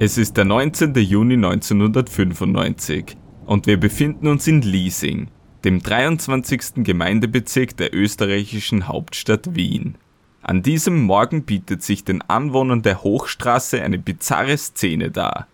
[0.00, 0.94] Es ist der 19.
[0.94, 3.16] Juni 1995
[3.46, 5.26] und wir befinden uns in Liesing,
[5.64, 6.84] dem 23.
[6.84, 9.96] Gemeindebezirk der österreichischen Hauptstadt Wien.
[10.40, 15.48] An diesem Morgen bietet sich den Anwohnern der Hochstraße eine bizarre Szene dar.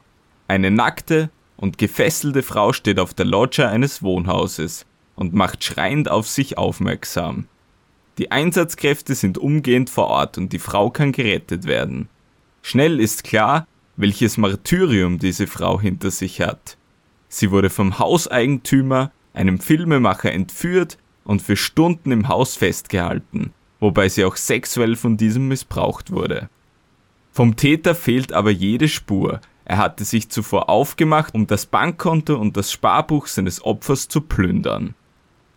[0.47, 4.85] Eine nackte und gefesselte Frau steht auf der Loggia eines Wohnhauses
[5.15, 7.47] und macht schreiend auf sich aufmerksam.
[8.19, 12.11] Die Einsatzkräfte sind umgehend vor Ort und die Frau kann gerettet werden.
[12.61, 16.77] Schnell ist klar, welches Martyrium diese Frau hinter sich hat.
[17.29, 24.25] Sie wurde vom Hauseigentümer, einem Filmemacher, entführt und für Stunden im Haus festgehalten, wobei sie
[24.25, 26.49] auch sexuell von diesem missbraucht wurde.
[27.33, 29.41] Vom Täter fehlt aber jede Spur.
[29.65, 34.95] Er hatte sich zuvor aufgemacht, um das Bankkonto und das Sparbuch seines Opfers zu plündern.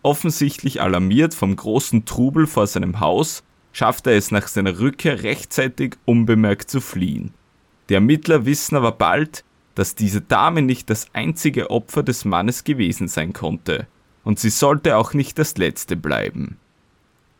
[0.02, 5.96] Offensichtlich alarmiert vom großen Trubel vor seinem Haus, schafft er es nach seiner Rückkehr rechtzeitig
[6.04, 7.34] unbemerkt zu fliehen.
[7.88, 9.44] Die Ermittler wissen aber bald,
[9.74, 13.86] dass diese Dame nicht das einzige Opfer des Mannes gewesen sein konnte,
[14.24, 16.58] und sie sollte auch nicht das letzte bleiben.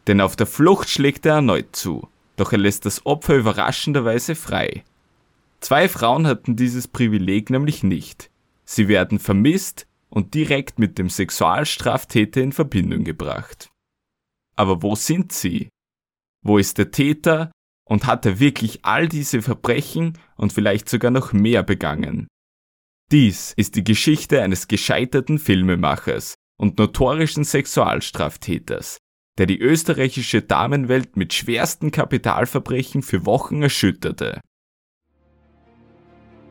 [0.06, 4.84] Denn auf der Flucht schlägt er erneut zu, doch er lässt das Opfer überraschenderweise frei.
[5.60, 8.30] Zwei Frauen hatten dieses Privileg nämlich nicht.
[8.64, 13.70] Sie werden vermisst und direkt mit dem Sexualstraftäter in Verbindung gebracht.
[14.56, 15.68] Aber wo sind sie?
[16.42, 17.50] Wo ist der Täter
[17.88, 22.28] und hat er wirklich all diese Verbrechen und vielleicht sogar noch mehr begangen.
[23.10, 28.98] Dies ist die Geschichte eines gescheiterten Filmemachers und notorischen Sexualstraftäters,
[29.38, 34.40] der die österreichische Damenwelt mit schwersten Kapitalverbrechen für Wochen erschütterte.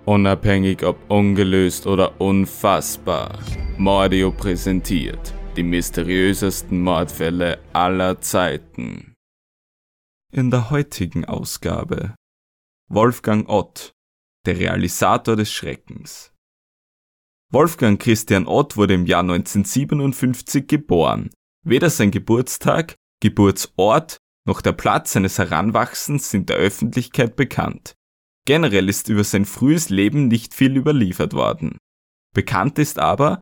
[0.06, 3.38] Unabhängig ob ungelöst oder unfassbar,
[3.78, 9.17] Mordio präsentiert die mysteriösesten Mordfälle aller Zeiten
[10.32, 12.16] in der heutigen Ausgabe.
[12.90, 13.94] Wolfgang Ott,
[14.46, 16.34] der Realisator des Schreckens.
[17.52, 21.30] Wolfgang Christian Ott wurde im Jahr 1957 geboren.
[21.66, 27.96] Weder sein Geburtstag, Geburtsort noch der Platz seines Heranwachsens sind der Öffentlichkeit bekannt.
[28.46, 31.78] Generell ist über sein frühes Leben nicht viel überliefert worden.
[32.34, 33.42] Bekannt ist aber,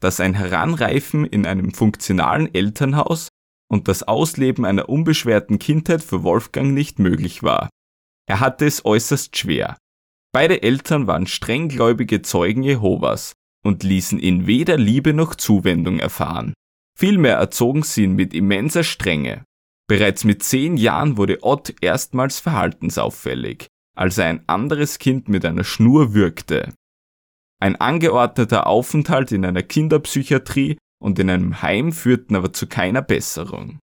[0.00, 3.28] dass ein Heranreifen in einem funktionalen Elternhaus
[3.70, 7.68] und das Ausleben einer unbeschwerten Kindheit für Wolfgang nicht möglich war.
[8.26, 9.76] Er hatte es äußerst schwer.
[10.32, 16.54] Beide Eltern waren strenggläubige Zeugen Jehovas und ließen ihn weder Liebe noch Zuwendung erfahren.
[16.98, 19.44] Vielmehr erzogen sie ihn mit immenser Strenge.
[19.86, 23.66] Bereits mit zehn Jahren wurde Ott erstmals verhaltensauffällig,
[23.96, 26.74] als er ein anderes Kind mit einer Schnur würgte.
[27.60, 33.78] Ein angeordneter Aufenthalt in einer Kinderpsychiatrie und in einem Heim führten aber zu keiner Besserung.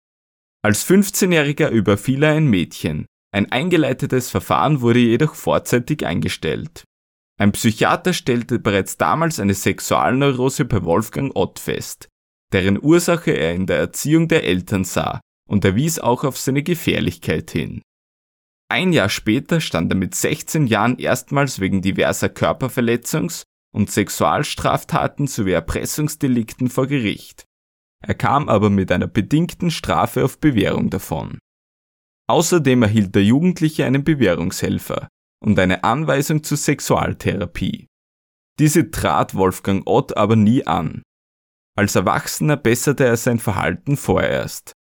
[0.63, 3.07] Als 15-Jähriger überfiel er ein Mädchen.
[3.35, 6.85] Ein eingeleitetes Verfahren wurde jedoch vorzeitig eingestellt.
[7.37, 12.09] Ein Psychiater stellte bereits damals eine Sexualneurose bei Wolfgang Ott fest,
[12.53, 16.63] deren Ursache er in der Erziehung der Eltern sah und er wies auch auf seine
[16.63, 17.83] Gefährlichkeit hin.
[18.71, 23.43] Ein Jahr später stand er mit 16 Jahren erstmals wegen diverser Körperverletzungs-
[23.79, 27.45] und Sexualstraftaten sowie Erpressungsdelikten vor Gericht.
[28.05, 31.39] Er kam aber mit einer bedingten Strafe auf Bewährung davon.
[32.29, 35.07] Außerdem erhielt der Jugendliche einen Bewährungshelfer
[35.41, 37.87] und eine Anweisung zur Sexualtherapie.
[38.59, 41.03] Diese trat Wolfgang Ott aber nie an.
[41.77, 44.73] Als Erwachsener besserte er sein Verhalten vorerst.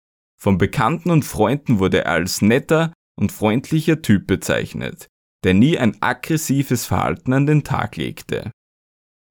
[0.41, 5.07] Von Bekannten und Freunden wurde er als netter und freundlicher Typ bezeichnet,
[5.45, 8.53] der nie ein aggressives Verhalten an den Tag legte.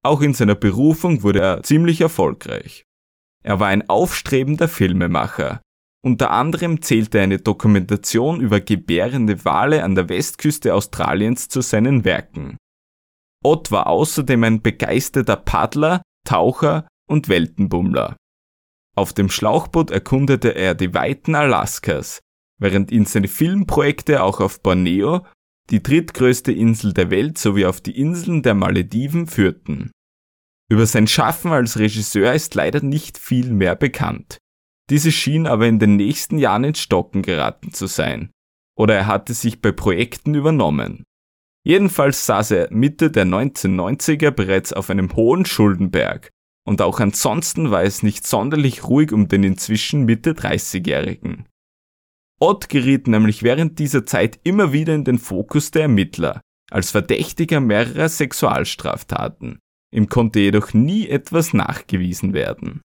[0.06, 2.84] Auch in seiner Berufung wurde er ziemlich erfolgreich.
[3.42, 5.60] Er war ein aufstrebender Filmemacher.
[6.00, 12.56] Unter anderem zählte eine Dokumentation über gebärende Wale an der Westküste Australiens zu seinen Werken.
[13.44, 18.16] Ott war außerdem ein begeisterter Paddler, Taucher und Weltenbummler.
[18.96, 22.20] Auf dem Schlauchboot erkundete er die Weiten Alaskas,
[22.60, 25.26] während ihn seine Filmprojekte auch auf Borneo,
[25.70, 29.90] die drittgrößte Insel der Welt sowie auf die Inseln der Malediven führten.
[30.68, 34.38] Über sein Schaffen als Regisseur ist leider nicht viel mehr bekannt.
[34.90, 38.30] Diese schien aber in den nächsten Jahren ins Stocken geraten zu sein.
[38.76, 41.04] Oder er hatte sich bei Projekten übernommen.
[41.64, 46.30] Jedenfalls saß er Mitte der 1990er bereits auf einem hohen Schuldenberg.
[46.64, 51.48] Und auch ansonsten war es nicht sonderlich ruhig um den inzwischen Mitte 30-Jährigen.
[52.40, 56.40] Ott geriet nämlich während dieser Zeit immer wieder in den Fokus der Ermittler,
[56.70, 59.58] als Verdächtiger mehrerer Sexualstraftaten.
[59.96, 62.82] Ihm konnte jedoch nie etwas nachgewiesen werden.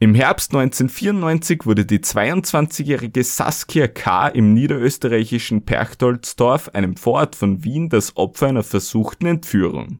[0.00, 4.28] Im Herbst 1994 wurde die 22-jährige Saskia K.
[4.28, 9.98] im niederösterreichischen Perchtoldsdorf, einem Vorort von Wien, das Opfer einer versuchten Entführung.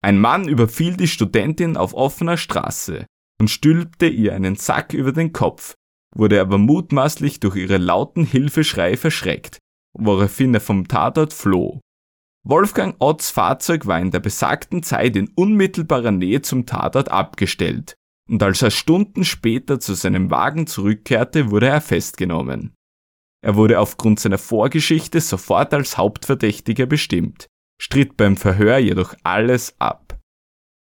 [0.00, 3.04] Ein Mann überfiel die Studentin auf offener Straße
[3.40, 5.74] und stülpte ihr einen Sack über den Kopf,
[6.14, 9.58] wurde aber mutmaßlich durch ihre lauten Hilfeschreie verschreckt,
[9.92, 11.80] woraufhin er vom Tatort floh.
[12.44, 17.98] Wolfgang Otts Fahrzeug war in der besagten Zeit in unmittelbarer Nähe zum Tatort abgestellt
[18.28, 22.74] und als er Stunden später zu seinem Wagen zurückkehrte, wurde er festgenommen.
[23.42, 27.46] Er wurde aufgrund seiner Vorgeschichte sofort als Hauptverdächtiger bestimmt,
[27.80, 30.18] stritt beim Verhör jedoch alles ab.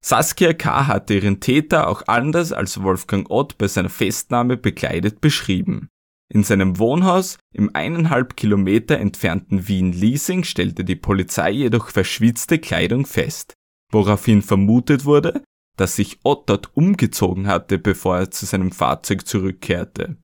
[0.03, 0.88] Saskia K.
[0.88, 5.89] hatte ihren Täter auch anders als Wolfgang Ott bei seiner Festnahme bekleidet beschrieben.
[6.31, 13.54] In seinem Wohnhaus im eineinhalb Kilometer entfernten Wien-Liesing stellte die Polizei jedoch verschwitzte Kleidung fest,
[13.92, 15.44] woraufhin vermutet wurde,
[15.76, 20.18] dass sich Ott dort umgezogen hatte, bevor er zu seinem Fahrzeug zurückkehrte.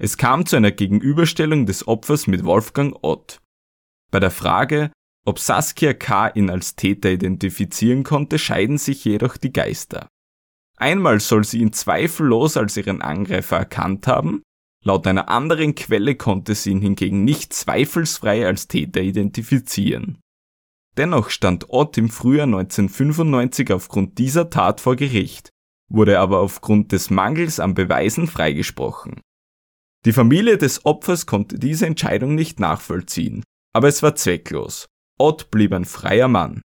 [0.00, 3.42] Es kam zu einer Gegenüberstellung des Opfers mit Wolfgang Ott.
[4.10, 4.92] Bei der Frage,
[5.26, 6.28] ob Saskia K.
[6.28, 10.08] ihn als Täter identifizieren konnte, scheiden sich jedoch die Geister.
[10.76, 14.42] Einmal soll sie ihn zweifellos als ihren Angreifer erkannt haben,
[14.84, 20.18] laut einer anderen Quelle konnte sie ihn hingegen nicht zweifelsfrei als Täter identifizieren.
[20.96, 25.50] Dennoch stand Ott im Frühjahr 1995 aufgrund dieser Tat vor Gericht,
[25.88, 29.20] wurde aber aufgrund des Mangels an Beweisen freigesprochen.
[30.04, 33.42] Die Familie des Opfers konnte diese Entscheidung nicht nachvollziehen,
[33.74, 34.86] aber es war zwecklos.
[35.18, 36.62] Ott blieb ein freier Mann.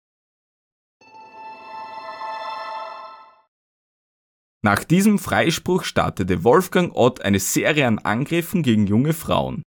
[4.65, 9.63] Nach diesem Freispruch startete Wolfgang Ott eine Serie an Angriffen gegen junge Frauen,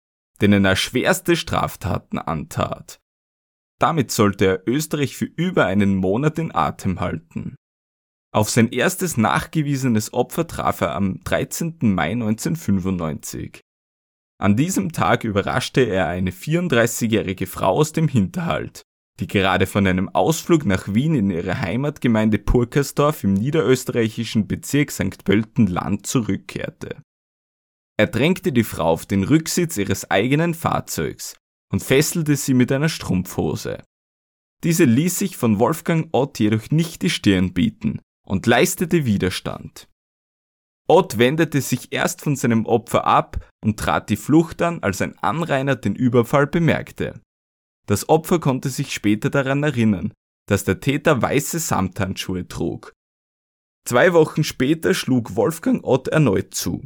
[0.43, 2.99] denen er schwerste Straftaten antat.
[3.81, 7.57] Damit sollte er Österreich für über einen Monat in Atem halten.
[8.35, 11.79] Auf sein erstes nachgewiesenes Opfer traf er am 13.
[11.81, 13.61] Mai 1995.
[14.39, 18.83] An diesem Tag überraschte er eine 34-jährige Frau aus dem Hinterhalt,
[19.23, 25.23] die gerade von einem Ausflug nach Wien in ihre Heimatgemeinde Purkersdorf im niederösterreichischen Bezirk St.
[25.25, 27.01] Pölten-Land zurückkehrte.
[27.97, 31.37] Er drängte die Frau auf den Rücksitz ihres eigenen Fahrzeugs
[31.73, 33.85] und fesselte sie mit einer Strumpfhose.
[34.65, 39.89] Diese ließ sich von Wolfgang Ott jedoch nicht die Stirn bieten und leistete Widerstand.
[40.89, 45.17] Ott wendete sich erst von seinem Opfer ab und trat die Flucht an, als ein
[45.21, 47.21] Anrainer den Überfall bemerkte.
[47.87, 50.13] Das Opfer konnte sich später daran erinnern,
[50.49, 52.93] dass der Täter weiße Samthandschuhe trug.
[53.85, 56.85] Zwei Wochen später schlug Wolfgang Ott erneut zu.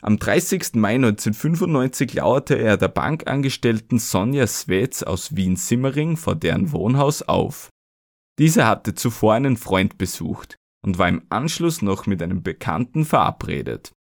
[0.00, 0.74] Am 30.
[0.74, 7.70] Mai 1995 lauerte er der Bankangestellten Sonja Swetz aus Wien-Simmering vor deren Wohnhaus auf.
[8.38, 13.92] Diese hatte zuvor einen Freund besucht und war im Anschluss noch mit einem Bekannten verabredet.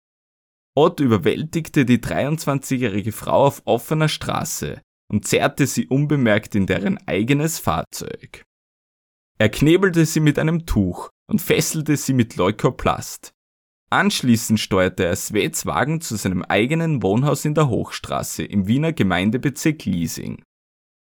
[0.75, 4.81] Ott überwältigte die 23-jährige Frau auf offener Straße
[5.11, 8.45] und zerrte sie unbemerkt in deren eigenes Fahrzeug.
[9.37, 13.33] Er knebelte sie mit einem Tuch und fesselte sie mit Leukoplast.
[13.91, 19.83] Anschließend steuerte er Svets Wagen zu seinem eigenen Wohnhaus in der Hochstraße im Wiener Gemeindebezirk
[19.83, 20.43] Liesing.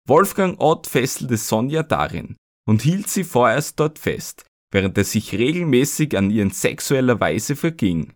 [0.09, 2.37] Wolfgang Ott fesselte Sonja darin
[2.67, 7.55] und hielt sie vorerst dort fest, während er sich regelmäßig an ihr in sexueller Weise
[7.55, 8.13] verging.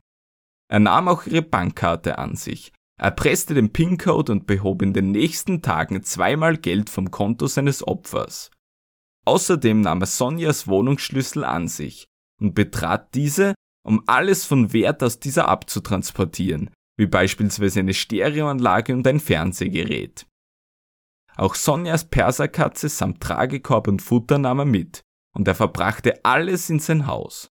[0.70, 5.62] Er nahm auch ihre Bankkarte an sich, erpresste den PIN-Code und behob in den nächsten
[5.62, 8.50] Tagen zweimal Geld vom Konto seines Opfers.
[9.24, 12.06] Außerdem nahm er Sonjas Wohnungsschlüssel an sich
[12.40, 19.06] und betrat diese um alles von Wert aus dieser abzutransportieren, wie beispielsweise eine Stereoanlage und
[19.06, 20.26] ein Fernsehgerät.
[21.36, 25.02] Auch Sonjas Perserkatze samt Tragekorb und Futter nahm er mit,
[25.34, 27.48] und er verbrachte alles in sein Haus.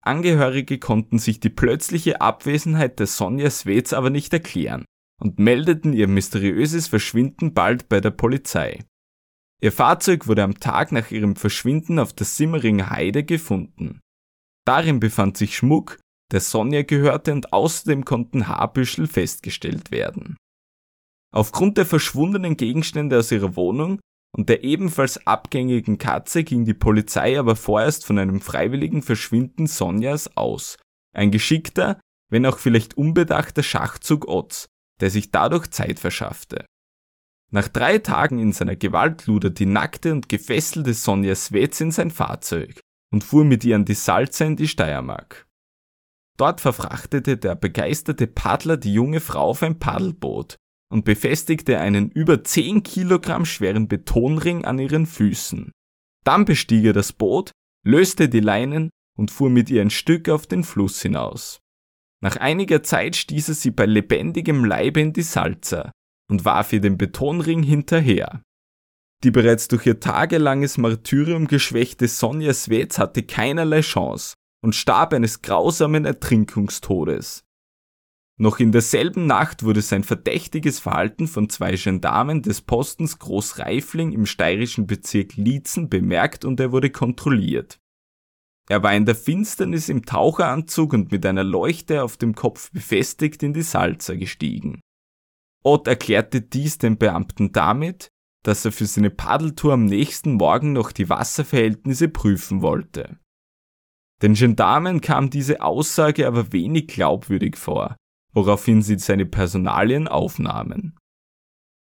[0.00, 4.84] Angehörige konnten sich die plötzliche Abwesenheit der Sonja Swetz aber nicht erklären
[5.20, 8.84] und meldeten ihr mysteriöses Verschwinden bald bei der Polizei.
[9.60, 14.00] Ihr Fahrzeug wurde am Tag nach ihrem Verschwinden auf der Simmeringer Heide gefunden.
[14.64, 15.98] Darin befand sich Schmuck,
[16.30, 20.36] der Sonja gehörte und außerdem konnten Haarbüschel festgestellt werden.
[21.34, 24.00] Aufgrund der verschwundenen Gegenstände aus ihrer Wohnung
[24.36, 30.36] und der ebenfalls abgängigen Katze ging die Polizei aber vorerst von einem freiwilligen Verschwinden Sonjas
[30.36, 30.76] aus.
[31.14, 31.98] Ein geschickter,
[32.30, 34.66] wenn auch vielleicht unbedachter Schachzug Otts,
[35.00, 36.66] der sich dadurch Zeit verschaffte.
[37.50, 42.10] Nach drei Tagen in seiner Gewalt lud die nackte und gefesselte Sonja Svets in sein
[42.10, 42.80] Fahrzeug
[43.10, 45.46] und fuhr mit ihr an die Salze in die Steiermark.
[46.36, 50.56] Dort verfrachtete der begeisterte Paddler die junge Frau auf ein Paddelboot
[50.90, 55.72] und befestigte einen über 10 Kilogramm schweren Betonring an ihren Füßen.
[56.24, 57.52] Dann bestieg er das Boot,
[57.84, 61.60] löste die Leinen und fuhr mit ihr ein Stück auf den Fluss hinaus.
[62.20, 65.92] Nach einiger Zeit stieß er sie bei lebendigem Leibe in die Salza
[66.30, 68.42] und warf ihr den Betonring hinterher.
[69.24, 75.42] Die bereits durch ihr tagelanges Martyrium geschwächte Sonja Svets hatte keinerlei Chance und starb eines
[75.42, 77.42] grausamen Ertrinkungstodes.
[78.40, 84.26] Noch in derselben Nacht wurde sein verdächtiges Verhalten von zwei Gendarmen des Postens Großreifling im
[84.26, 87.80] steirischen Bezirk Liezen bemerkt und er wurde kontrolliert.
[88.68, 93.42] Er war in der Finsternis im Taucheranzug und mit einer Leuchte auf dem Kopf befestigt
[93.42, 94.80] in die Salza gestiegen.
[95.64, 98.08] Ott erklärte dies den Beamten damit,
[98.44, 103.18] dass er für seine Paddeltour am nächsten Morgen noch die Wasserverhältnisse prüfen wollte.
[104.22, 107.96] Den Gendarmen kam diese Aussage aber wenig glaubwürdig vor,
[108.38, 110.96] woraufhin sie seine Personalien aufnahmen.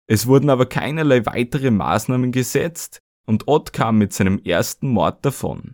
[0.10, 5.74] Es wurden aber keinerlei weitere Maßnahmen gesetzt und Ott kam mit seinem ersten Mord davon.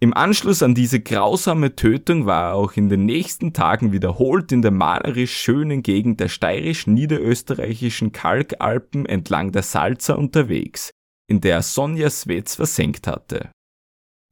[0.00, 4.60] Im Anschluss an diese grausame Tötung war er auch in den nächsten Tagen wiederholt in
[4.60, 10.90] der malerisch schönen Gegend der steirisch-niederösterreichischen Kalkalpen entlang der Salza unterwegs,
[11.28, 13.52] in der er Sonja Svets versenkt hatte.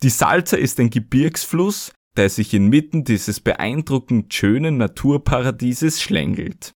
[0.03, 6.73] Die Salza ist ein Gebirgsfluss, der sich inmitten dieses beeindruckend schönen Naturparadieses schlängelt.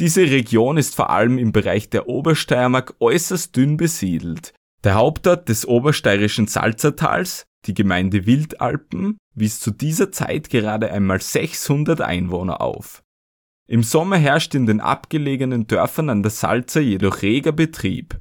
[0.00, 4.54] Diese Region ist vor allem im Bereich der Obersteiermark äußerst dünn besiedelt.
[4.84, 12.00] Der Hauptort des obersteirischen Salzertals, die Gemeinde Wildalpen, wies zu dieser Zeit gerade einmal 600
[12.00, 13.02] Einwohner auf.
[13.68, 18.18] Im Sommer herrscht in den abgelegenen Dörfern an der Salzer jedoch reger Betrieb.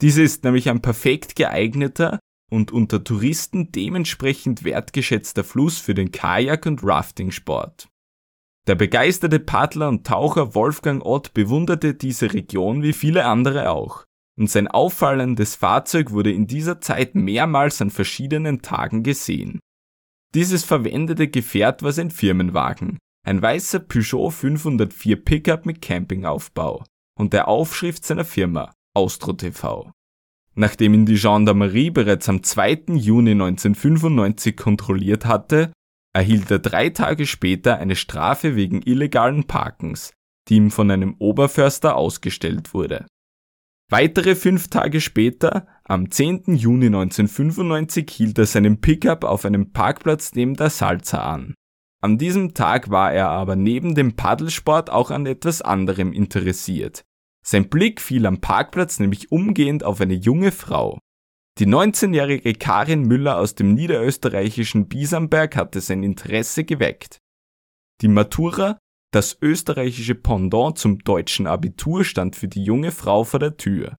[0.00, 2.18] Diese ist nämlich ein perfekt geeigneter,
[2.50, 7.88] und unter Touristen dementsprechend wertgeschätzter Fluss für den Kajak- und Raftingsport.
[8.66, 14.04] Der begeisterte Paddler und Taucher Wolfgang Ott bewunderte diese Region wie viele andere auch,
[14.38, 19.58] und sein auffallendes Fahrzeug wurde in dieser Zeit mehrmals an verschiedenen Tagen gesehen.
[20.34, 26.84] Dieses verwendete Gefährt war sein Firmenwagen, ein weißer Peugeot 504 Pickup mit Campingaufbau
[27.18, 29.90] und der Aufschrift seiner Firma Austro TV.
[30.58, 32.96] Nachdem ihn die Gendarmerie bereits am 2.
[32.96, 35.70] Juni 1995 kontrolliert hatte,
[36.12, 40.12] erhielt er drei Tage später eine Strafe wegen illegalen Parkens,
[40.48, 43.06] die ihm von einem Oberförster ausgestellt wurde.
[43.88, 46.56] Weitere fünf Tage später, am 10.
[46.56, 51.54] Juni 1995, hielt er seinen Pickup auf einem Parkplatz neben der Salza an.
[52.02, 57.04] An diesem Tag war er aber neben dem Paddelsport auch an etwas anderem interessiert,
[57.48, 60.98] sein Blick fiel am Parkplatz nämlich umgehend auf eine junge Frau.
[61.58, 67.16] Die 19-jährige Karin Müller aus dem niederösterreichischen Biesamberg hatte sein Interesse geweckt.
[68.02, 68.78] Die Matura,
[69.14, 73.96] das österreichische Pendant zum deutschen Abitur, stand für die junge Frau vor der Tür.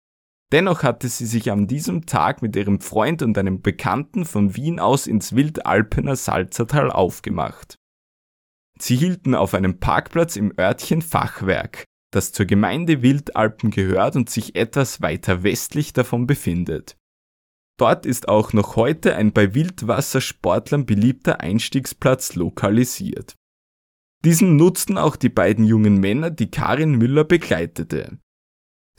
[0.52, 4.80] Dennoch hatte sie sich an diesem Tag mit ihrem Freund und einem Bekannten von Wien
[4.80, 7.78] aus ins Wildalpener Salzertal aufgemacht.
[8.78, 14.56] Sie hielten auf einem Parkplatz im Örtchen Fachwerk, das zur Gemeinde Wildalpen gehört und sich
[14.56, 16.98] etwas weiter westlich davon befindet.
[17.78, 23.36] Dort ist auch noch heute ein bei Wildwassersportlern beliebter Einstiegsplatz lokalisiert.
[24.26, 28.20] Diesen nutzten auch die beiden jungen Männer, die Karin Müller begleitete.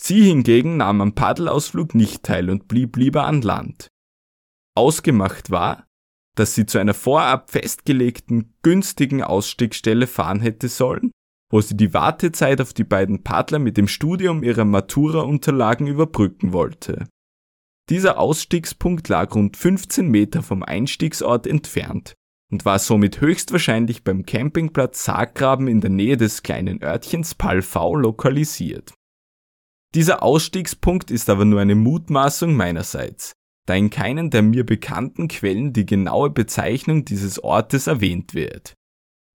[0.00, 3.88] Sie hingegen nahm am Paddelausflug nicht teil und blieb lieber an Land.
[4.74, 5.86] Ausgemacht war,
[6.36, 11.12] dass sie zu einer vorab festgelegten, günstigen Ausstiegsstelle fahren hätte sollen,
[11.50, 17.08] wo sie die Wartezeit auf die beiden Paddler mit dem Studium ihrer Matura-Unterlagen überbrücken wollte.
[17.88, 22.14] Dieser Ausstiegspunkt lag rund 15 Meter vom Einstiegsort entfernt
[22.52, 28.94] und war somit höchstwahrscheinlich beim Campingplatz Sarggraben in der Nähe des kleinen Örtchens Palfau lokalisiert.
[29.96, 33.32] Dieser Ausstiegspunkt ist aber nur eine Mutmaßung meinerseits,
[33.66, 38.74] da in keinen der mir bekannten Quellen die genaue Bezeichnung dieses Ortes erwähnt wird.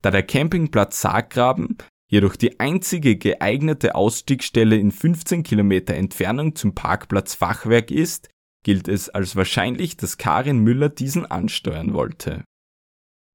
[0.01, 1.77] Da der Campingplatz Sarggraben
[2.08, 8.30] jedoch die einzige geeignete Ausstiegsstelle in 15 Kilometer Entfernung zum Parkplatz Fachwerk ist,
[8.64, 12.44] gilt es als wahrscheinlich, dass Karin Müller diesen ansteuern wollte.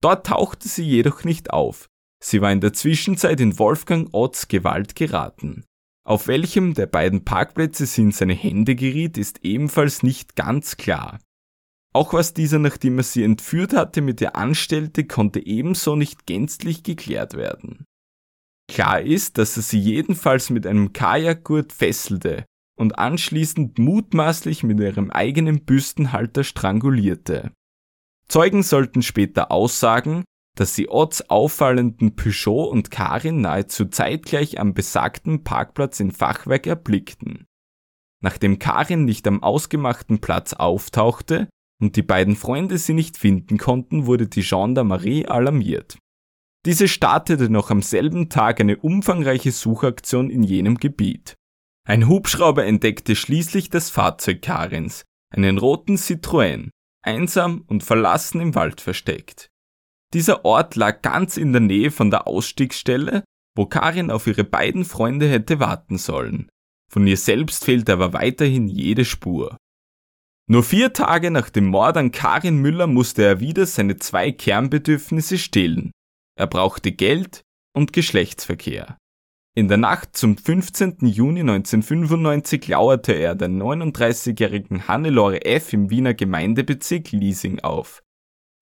[0.02, 1.88] Dort tauchte sie jedoch nicht auf.
[2.22, 5.64] Sie war in der Zwischenzeit in Wolfgang Otts Gewalt geraten.
[6.04, 11.20] Auf welchem der beiden Parkplätze sie in seine Hände geriet, ist ebenfalls nicht ganz klar.
[11.92, 16.82] Auch was dieser, nachdem er sie entführt hatte, mit ihr anstellte, konnte ebenso nicht gänzlich
[16.82, 17.84] geklärt werden.
[18.70, 22.44] Klar ist, dass er sie jedenfalls mit einem Kajakgurt fesselte
[22.78, 27.50] und anschließend mutmaßlich mit ihrem eigenen Büstenhalter strangulierte.
[28.28, 30.22] Zeugen sollten später aussagen,
[30.56, 37.46] dass sie Otts auffallenden Peugeot und Karin nahezu zeitgleich am besagten Parkplatz in Fachwerk erblickten.
[38.22, 41.48] Nachdem Karin nicht am ausgemachten Platz auftauchte
[41.82, 45.98] und die beiden Freunde sie nicht finden konnten, wurde die Gendarmerie alarmiert.
[46.66, 51.34] Diese startete noch am selben Tag eine umfangreiche Suchaktion in jenem Gebiet.
[51.86, 56.68] Ein Hubschrauber entdeckte schließlich das Fahrzeug Karins, einen roten Citroën,
[57.02, 59.48] einsam und verlassen im Wald versteckt.
[60.12, 63.24] Dieser Ort lag ganz in der Nähe von der Ausstiegsstelle,
[63.56, 66.50] wo Karin auf ihre beiden Freunde hätte warten sollen.
[66.92, 69.56] Von ihr selbst fehlte aber weiterhin jede Spur.
[70.48, 75.38] Nur vier Tage nach dem Mord an Karin Müller musste er wieder seine zwei Kernbedürfnisse
[75.38, 75.92] stillen.
[76.40, 77.44] Er brauchte Geld
[77.76, 78.96] und Geschlechtsverkehr.
[79.54, 80.96] In der Nacht zum 15.
[81.02, 85.74] Juni 1995 lauerte er der 39-jährigen Hannelore F.
[85.74, 88.00] im Wiener Gemeindebezirk Liesing auf.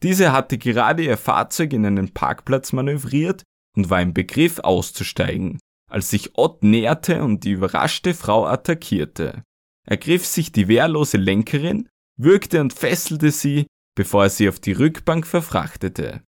[0.03, 3.45] Diese hatte gerade ihr Fahrzeug in einen Parkplatz manövriert
[3.77, 9.45] und war im Begriff auszusteigen, als sich Ott näherte und die überraschte Frau attackierte.
[9.87, 14.73] Er griff sich die wehrlose Lenkerin, würgte und fesselte sie, bevor er sie auf die
[14.73, 16.25] Rückbank verfrachtete.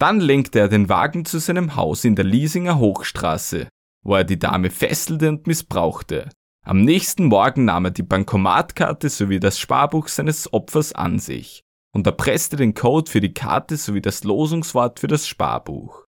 [0.00, 3.68] Dann lenkte er den Wagen zu seinem Haus in der Liesinger Hochstraße,
[4.02, 6.30] wo er die Dame fesselte und missbrauchte.
[6.64, 11.60] Am nächsten Morgen nahm er die Bankomatkarte sowie das Sparbuch seines Opfers an sich
[11.94, 16.06] und erpresste den Code für die Karte sowie das Losungswort für das Sparbuch.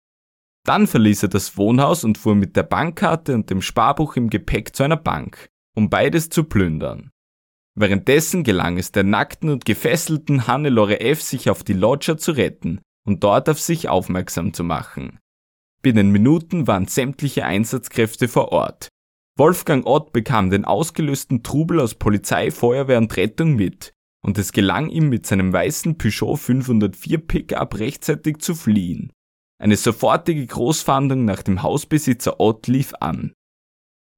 [0.64, 4.74] Dann verließ er das Wohnhaus und fuhr mit der Bankkarte und dem Sparbuch im Gepäck
[4.74, 7.10] zu einer Bank, um beides zu plündern.
[7.76, 11.22] Währenddessen gelang es der nackten und gefesselten Hannelore F.
[11.22, 15.18] sich auf die Lodger zu retten und dort auf sich aufmerksam zu machen.
[15.80, 18.88] Binnen Minuten waren sämtliche Einsatzkräfte vor Ort.
[19.38, 23.92] Wolfgang Ott bekam den ausgelösten Trubel aus Polizei, Feuerwehr und Rettung mit,
[24.24, 29.12] und es gelang ihm mit seinem weißen Peugeot 504 Pickup rechtzeitig zu fliehen.
[29.58, 33.32] Eine sofortige Großfahndung nach dem Hausbesitzer Ott lief an.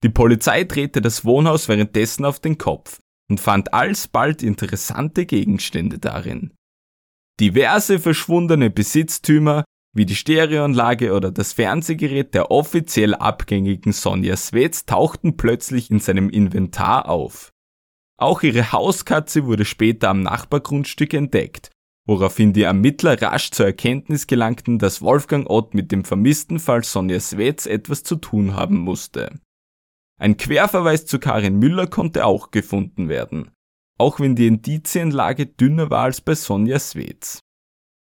[0.03, 6.55] Die Polizei drehte das Wohnhaus währenddessen auf den Kopf und fand alsbald interessante Gegenstände darin.
[7.41, 9.65] Diverse verschwundene Besitztümer
[9.95, 16.31] wie die Stereoanlage oder das Fernsehgerät der offiziell abgängigen Sonja Swetz tauchten plötzlich in seinem
[16.31, 17.51] Inventar auf.
[18.17, 21.71] Auch ihre Hauskatze wurde später am Nachbargrundstück entdeckt,
[22.07, 27.21] woraufhin die Ermittler rasch zur Erkenntnis gelangten, dass Wolfgang Ott mit dem vermissten Fall Sonja
[27.21, 29.41] Swetz etwas zu tun haben musste.
[30.21, 33.53] Ein Querverweis zu Karin Müller konnte auch gefunden werden
[33.99, 37.41] auch wenn die Indizienlage dünner war als bei Sonja Swetz.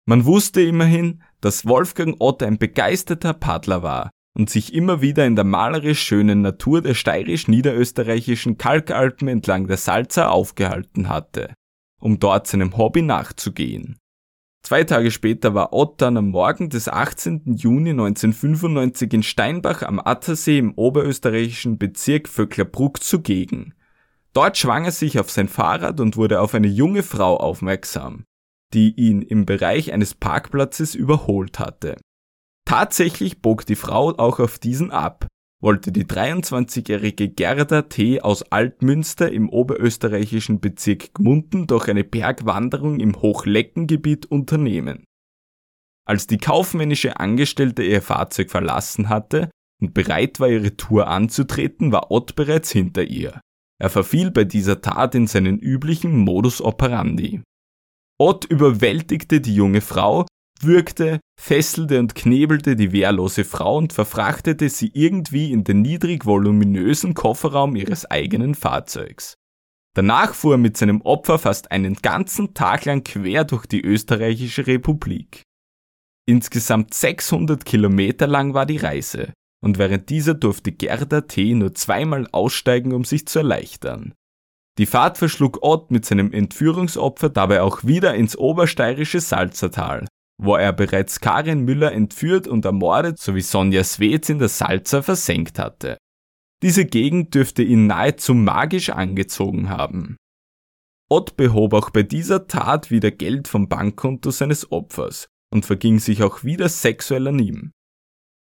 [0.07, 5.35] Man wusste immerhin, dass Wolfgang Ott ein begeisterter Paddler war und sich immer wieder in
[5.35, 11.53] der malerisch schönen Natur der steirisch-niederösterreichischen Kalkalpen entlang der Salza aufgehalten hatte,
[12.01, 13.97] um dort seinem Hobby nachzugehen.
[14.63, 17.55] Zwei Tage später war Ott dann am Morgen des 18.
[17.55, 23.75] Juni 1995 in Steinbach am Attersee im oberösterreichischen Bezirk Vöcklerbruck zugegen.
[24.35, 28.25] Dort schwang er sich auf sein Fahrrad und wurde auf eine junge Frau aufmerksam,
[28.73, 31.95] die ihn im Bereich eines Parkplatzes überholt hatte.
[32.67, 35.27] Tatsächlich bog die Frau auch auf diesen ab,
[35.61, 38.21] wollte die 23-jährige Gerda T.
[38.21, 45.05] aus Altmünster im oberösterreichischen Bezirk Gmunden durch eine Bergwanderung im Hochleckengebiet unternehmen.
[46.05, 49.49] Als die kaufmännische Angestellte ihr Fahrzeug verlassen hatte
[49.81, 53.39] und bereit war, ihre Tour anzutreten, war Ott bereits hinter ihr.
[53.81, 57.41] Er verfiel bei dieser Tat in seinen üblichen Modus operandi.
[58.17, 60.25] Ott überwältigte die junge Frau,
[60.61, 67.13] würgte, fesselte und knebelte die wehrlose Frau und verfrachtete sie irgendwie in den niedrig voluminösen
[67.13, 69.35] Kofferraum ihres eigenen Fahrzeugs.
[69.95, 74.67] Danach fuhr er mit seinem Opfer fast einen ganzen Tag lang quer durch die österreichische
[74.67, 75.43] Republik.
[76.27, 79.33] Insgesamt 600 Kilometer lang war die Reise,
[79.65, 81.55] und während dieser durfte Gerda T.
[81.55, 84.13] nur zweimal aussteigen, um sich zu erleichtern.
[84.77, 90.05] Die Fahrt verschlug Ott mit seinem Entführungsopfer dabei auch wieder ins obersteirische Salzertal,
[90.37, 95.57] wo er bereits Karin Müller entführt und ermordet sowie Sonja Swetz in der Salzer versenkt
[95.57, 95.97] hatte.
[96.61, 100.15] Diese Gegend dürfte ihn nahezu magisch angezogen haben.
[101.09, 106.21] Ott behob auch bei dieser Tat wieder Geld vom Bankkonto seines Opfers und verging sich
[106.21, 107.71] auch wieder sexuell an ihm.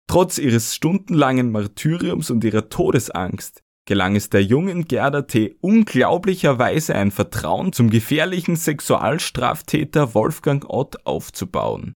[0.09, 5.57] Trotz ihres stundenlangen Martyriums und ihrer Todesangst gelang es der jungen Gerda T.
[5.61, 11.95] unglaublicherweise ein Vertrauen zum gefährlichen Sexualstraftäter Wolfgang Ott aufzubauen.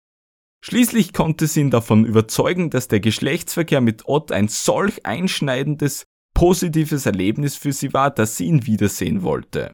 [0.64, 7.04] Schließlich konnte sie ihn davon überzeugen, dass der Geschlechtsverkehr mit Ott ein solch einschneidendes, positives
[7.04, 9.72] Erlebnis für sie war, dass sie ihn wiedersehen wollte.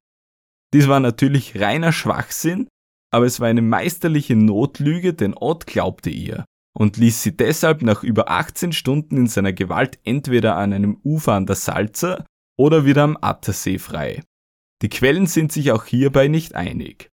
[0.75, 2.69] Dies war natürlich reiner Schwachsinn,
[3.13, 6.45] aber es war eine meisterliche Notlüge, denn Ott glaubte ihr
[6.79, 11.33] und ließ sie deshalb nach über 18 Stunden in seiner Gewalt entweder an einem Ufer
[11.33, 12.25] an der Salza
[12.57, 14.23] oder wieder am Attersee frei.
[14.83, 17.09] Die Quellen sind sich auch hierbei nicht einig.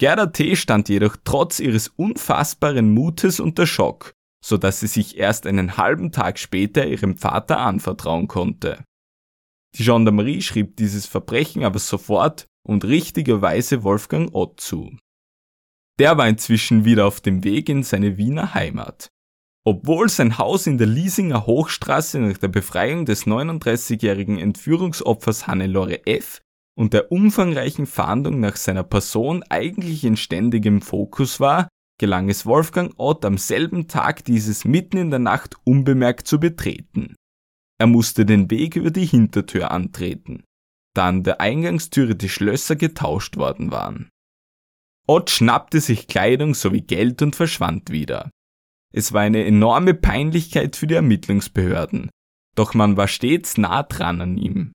[0.00, 0.56] Gerda T.
[0.56, 6.12] stand jedoch trotz ihres unfassbaren Mutes unter Schock so dass sie sich erst einen halben
[6.12, 8.84] Tag später ihrem Vater anvertrauen konnte.
[9.76, 14.96] Die Gendarmerie schrieb dieses Verbrechen aber sofort und richtigerweise Wolfgang Ott zu.
[15.98, 19.10] Der war inzwischen wieder auf dem Weg in seine Wiener Heimat.
[19.64, 26.40] Obwohl sein Haus in der Liesinger Hochstraße nach der Befreiung des 39-jährigen Entführungsopfers Hannelore F.
[26.78, 31.68] und der umfangreichen Fahndung nach seiner Person eigentlich in ständigem Fokus war,
[32.00, 37.16] gelang es Wolfgang Ott am selben Tag dieses mitten in der Nacht unbemerkt zu betreten.
[37.78, 40.44] Er musste den Weg über die Hintertür antreten,
[40.94, 44.08] da an der Eingangstüre die Schlösser getauscht worden waren.
[45.08, 48.30] Ott schnappte sich Kleidung sowie Geld und verschwand wieder.
[48.92, 52.10] Es war eine enorme Peinlichkeit für die Ermittlungsbehörden,
[52.54, 54.72] doch man war stets nah dran an ihm.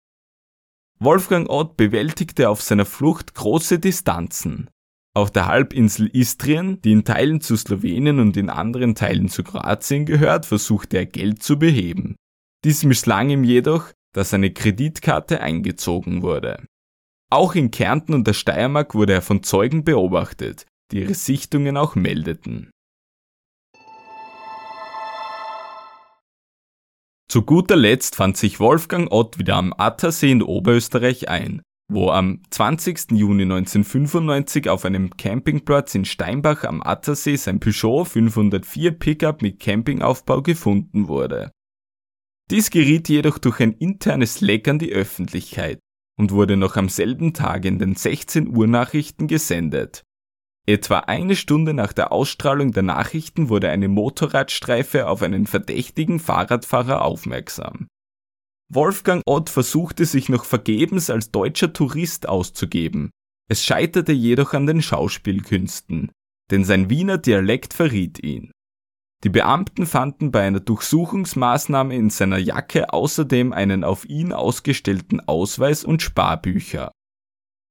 [0.99, 4.69] Wolfgang Ott bewältigte auf seiner Flucht große Distanzen,
[5.15, 10.07] auf der Halbinsel Istrien, die in Teilen zu Slowenien und in anderen Teilen zu Kroatien
[10.07, 12.15] gehört, versuchte er Geld zu beheben.
[12.63, 16.65] Dies misslang ihm jedoch, da seine Kreditkarte eingezogen wurde.
[17.33, 21.95] Auch in Kärnten und der Steiermark wurde er von Zeugen beobachtet, die ihre Sichtungen auch
[21.95, 22.69] meldeten.
[27.27, 32.41] Zu guter Letzt fand sich Wolfgang Ott wieder am Attersee in Oberösterreich ein wo am
[32.49, 33.11] 20.
[33.11, 40.41] Juni 1995 auf einem Campingplatz in Steinbach am Attersee sein Peugeot 504 Pickup mit Campingaufbau
[40.41, 41.51] gefunden wurde.
[42.51, 45.79] Dies geriet jedoch durch ein internes Leck an die Öffentlichkeit
[46.17, 50.03] und wurde noch am selben Tag in den 16 Uhr Nachrichten gesendet.
[50.65, 57.03] Etwa eine Stunde nach der Ausstrahlung der Nachrichten wurde eine Motorradstreife auf einen verdächtigen Fahrradfahrer
[57.03, 57.87] aufmerksam.
[58.69, 63.11] Wolfgang Ott versuchte sich noch vergebens als deutscher Tourist auszugeben.
[63.49, 66.11] Es scheiterte jedoch an den Schauspielkünsten,
[66.49, 68.51] denn sein Wiener Dialekt verriet ihn.
[69.23, 75.85] Die Beamten fanden bei einer Durchsuchungsmaßnahme in seiner Jacke außerdem einen auf ihn ausgestellten Ausweis
[75.85, 76.91] und Sparbücher.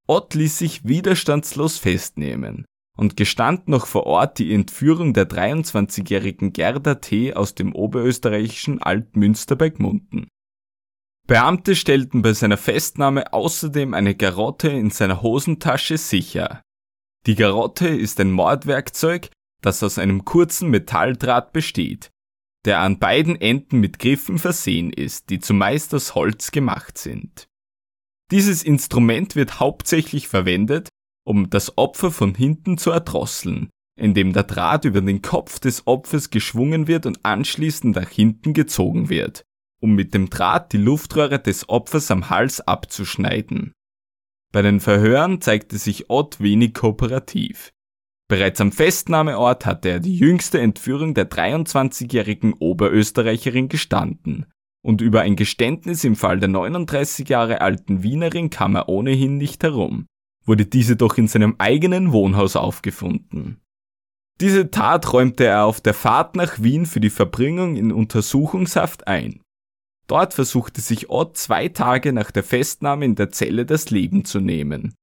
[0.07, 2.65] Ott ließ sich widerstandslos festnehmen
[2.97, 7.35] und gestand noch vor Ort die Entführung der 23-jährigen Gerda T.
[7.35, 10.27] aus dem oberösterreichischen Altmünster bei Gmunden.
[11.25, 16.61] Beamte stellten bei seiner Festnahme außerdem eine Garotte in seiner Hosentasche sicher.
[17.25, 19.29] Die Garotte ist ein Mordwerkzeug,
[19.65, 22.11] das aus einem kurzen Metalldraht besteht,
[22.65, 27.47] der an beiden Enden mit Griffen versehen ist, die zumeist aus Holz gemacht sind.
[28.31, 30.89] Dieses Instrument wird hauptsächlich verwendet,
[31.25, 36.29] um das Opfer von hinten zu erdrosseln, indem der Draht über den Kopf des Opfers
[36.29, 39.43] geschwungen wird und anschließend nach hinten gezogen wird
[39.83, 43.73] um mit dem Draht die Luftröhre des Opfers am Hals abzuschneiden.
[44.53, 47.73] Bei den Verhören zeigte sich Ott wenig kooperativ.
[48.29, 54.45] Bereits am Festnahmeort hatte er die jüngste Entführung der 23-jährigen Oberösterreicherin gestanden
[54.83, 59.63] und über ein Geständnis im Fall der 39 Jahre alten Wienerin kam er ohnehin nicht
[59.63, 60.05] herum,
[60.45, 63.61] wurde diese doch in seinem eigenen Wohnhaus aufgefunden.
[64.41, 69.41] Diese Tat räumte er auf der Fahrt nach Wien für die Verbringung in Untersuchungshaft ein.
[70.07, 74.41] Dort versuchte sich Ott zwei Tage nach der Festnahme in der Zelle das Leben zu
[74.41, 74.95] nehmen.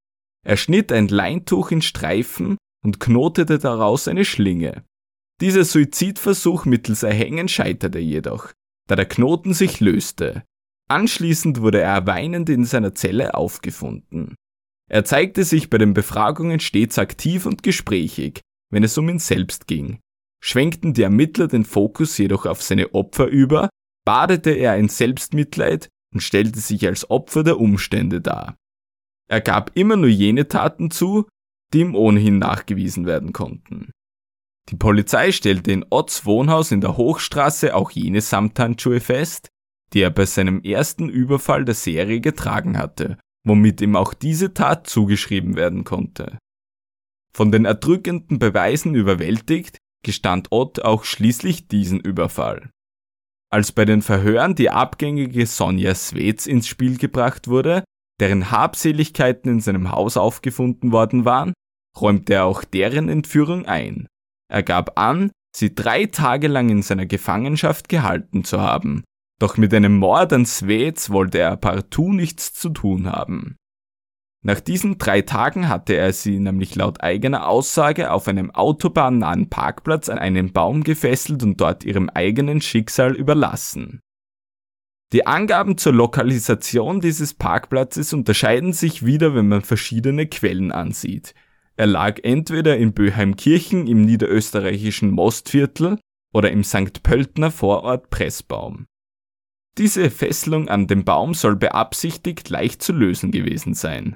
[0.45, 4.85] Er schnitt ein Leintuch in Streifen und knotete daraus eine Schlinge.
[5.40, 8.53] Dieser Suizidversuch mittels Erhängen scheiterte jedoch,
[8.88, 10.43] da der Knoten sich löste.
[10.88, 14.35] Anschließend wurde er weinend in seiner Zelle aufgefunden.
[14.90, 18.40] Er zeigte sich bei den Befragungen stets aktiv und gesprächig,
[18.71, 20.01] wenn es um ihn selbst ging.
[20.43, 23.69] Schwenkten die Ermittler den Fokus jedoch auf seine Opfer über,
[24.05, 28.57] badete er in Selbstmitleid und stellte sich als Opfer der Umstände dar.
[29.29, 31.29] Er gab immer nur jene Taten zu,
[31.73, 33.93] die ihm ohnehin nachgewiesen werden konnten.
[34.69, 39.49] Die Polizei stellte in Otts Wohnhaus in der Hochstraße auch jene Samthandschuhe fest,
[39.93, 44.87] die er bei seinem ersten Überfall der Serie getragen hatte, womit ihm auch diese Tat
[44.87, 46.39] zugeschrieben werden konnte.
[47.33, 52.71] Von den erdrückenden Beweisen überwältigt, gestand Ott auch schließlich diesen Überfall.
[53.53, 57.83] Als bei den Verhören die abgängige Sonja Swetz ins Spiel gebracht wurde,
[58.21, 61.53] deren Habseligkeiten in seinem Haus aufgefunden worden waren,
[62.01, 64.07] räumte er auch deren Entführung ein.
[64.49, 69.05] Er gab an, sie drei Tage lang in seiner Gefangenschaft gehalten zu haben,
[69.41, 73.57] doch mit einem Mord an Swetz wollte er partout nichts zu tun haben.
[74.43, 80.09] Nach diesen drei Tagen hatte er sie nämlich laut eigener Aussage auf einem autobahnnahen Parkplatz
[80.09, 84.01] an einen Baum gefesselt und dort ihrem eigenen Schicksal überlassen.
[85.13, 91.35] Die Angaben zur Lokalisation dieses Parkplatzes unterscheiden sich wieder, wenn man verschiedene Quellen ansieht.
[91.81, 95.99] Er lag entweder in Böheimkirchen im niederösterreichischen Mostviertel
[96.31, 97.03] oder im St.
[97.03, 98.85] Pöltner Vorort Pressbaum.
[99.79, 104.14] Diese Fesselung an dem Baum soll beabsichtigt leicht zu lösen gewesen sein.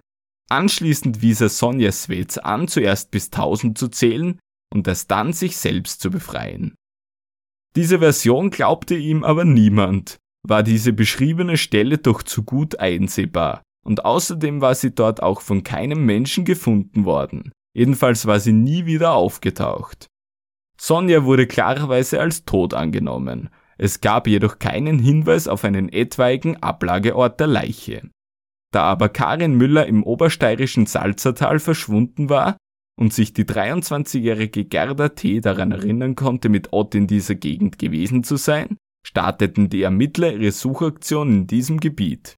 [0.50, 4.38] Anschließend wies er Sonja Svets an, zuerst bis 1000 zu zählen
[4.70, 6.74] und erst dann sich selbst zu befreien.
[7.76, 14.04] Diese Version glaubte ihm aber niemand, war diese beschriebene Stelle doch zu gut einsehbar, und
[14.04, 17.52] außerdem war sie dort auch von keinem Menschen gefunden worden.
[17.76, 20.06] Jedenfalls war sie nie wieder aufgetaucht.
[20.80, 23.50] Sonja wurde klarerweise als tot angenommen.
[23.78, 28.10] Es gab jedoch keinen Hinweis auf einen etwaigen Ablageort der Leiche.
[28.72, 32.56] Da aber Karin Müller im obersteirischen Salzertal verschwunden war
[32.96, 35.40] und sich die 23-jährige Gerda T.
[35.40, 40.52] daran erinnern konnte, mit Ott in dieser Gegend gewesen zu sein, starteten die Ermittler ihre
[40.52, 42.36] Suchaktion in diesem Gebiet.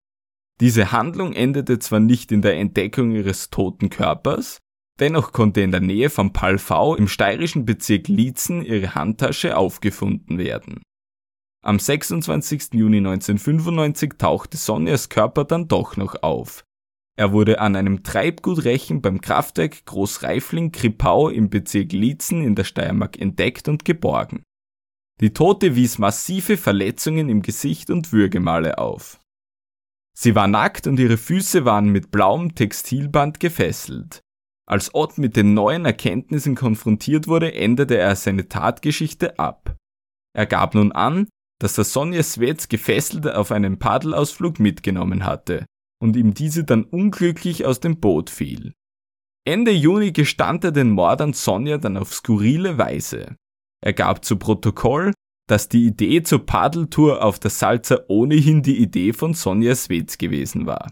[0.61, 4.59] Diese Handlung endete zwar nicht in der Entdeckung ihres toten Körpers,
[4.99, 10.83] dennoch konnte in der Nähe von Palfau im steirischen Bezirk Liezen ihre Handtasche aufgefunden werden.
[11.63, 12.75] Am 26.
[12.75, 16.65] Juni 1995 tauchte Sonjas Körper dann doch noch auf.
[17.19, 23.69] Er wurde an einem Treibgutrechen beim Kraftwerk Großreifling-Krippau im Bezirk Liezen in der Steiermark entdeckt
[23.69, 24.43] und geborgen.
[25.21, 29.19] Die Tote wies massive Verletzungen im Gesicht und Würgemale auf.
[30.19, 34.21] Sie war nackt und ihre Füße waren mit blauem Textilband gefesselt.
[34.69, 39.77] Als Ott mit den neuen Erkenntnissen konfrontiert wurde, änderte er seine Tatgeschichte ab.
[40.35, 41.29] Er gab nun an,
[41.61, 45.67] dass er Sonja Svets gefesselt auf einen Paddelausflug mitgenommen hatte
[46.03, 48.73] und ihm diese dann unglücklich aus dem Boot fiel.
[49.47, 53.37] Ende Juni gestand er den Mord an Sonja dann auf skurrile Weise.
[53.83, 55.13] Er gab zu Protokoll,
[55.47, 60.67] dass die Idee zur Paddeltour auf der Salza ohnehin die Idee von Sonja Svets gewesen
[60.67, 60.91] war.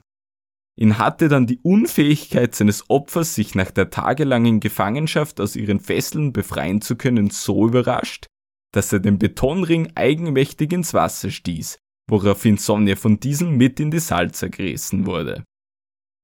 [0.77, 6.33] Ihn hatte dann die Unfähigkeit seines Opfers, sich nach der tagelangen Gefangenschaft aus ihren Fesseln
[6.33, 8.27] befreien zu können, so überrascht,
[8.73, 14.01] dass er den Betonring eigenmächtig ins Wasser stieß, woraufhin Sonja von diesem mit in die
[14.01, 15.45] Salza gerissen wurde.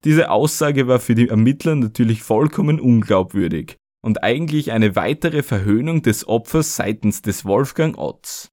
[0.05, 6.27] Diese Aussage war für die Ermittler natürlich vollkommen unglaubwürdig und eigentlich eine weitere Verhöhnung des
[6.27, 8.51] Opfers seitens des Wolfgang Otz.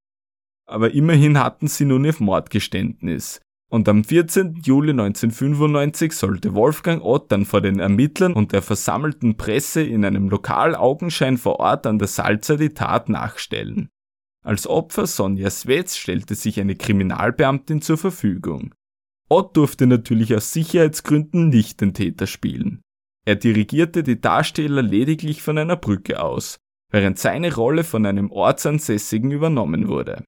[0.68, 3.42] Aber immerhin hatten sie nun ihr Mordgeständnis.
[3.70, 4.62] Und am 14.
[4.64, 10.30] Juli 1995 sollte Wolfgang Ott dann vor den Ermittlern und der versammelten Presse in einem
[10.30, 13.90] Lokal Augenschein vor Ort an der Salza die Tat nachstellen.
[14.46, 18.74] Als Opfer Sonja Svets stellte sich eine Kriminalbeamtin zur Verfügung.
[19.28, 22.82] Ott durfte natürlich aus Sicherheitsgründen nicht den Täter spielen.
[23.28, 26.60] Er dirigierte die Darsteller lediglich von einer Brücke aus,
[26.94, 30.24] während seine Rolle von einem Ortsansässigen übernommen wurde.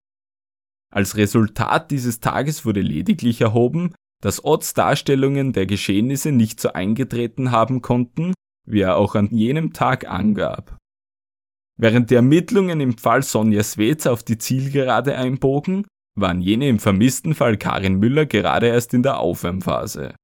[0.93, 7.51] Als Resultat dieses Tages wurde lediglich erhoben, dass Otts Darstellungen der Geschehnisse nicht so eingetreten
[7.51, 8.33] haben konnten,
[8.67, 10.77] wie er auch an jenem Tag angab.
[11.77, 17.33] Während die Ermittlungen im Fall Sonja Swetz auf die Zielgerade einbogen, waren jene im vermissten
[17.33, 20.15] Fall Karin Müller gerade erst in der Aufwärmphase.